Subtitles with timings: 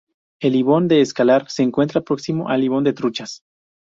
[0.39, 3.43] El ibón de Escalar se encuentra próximo al ibón de Truchas.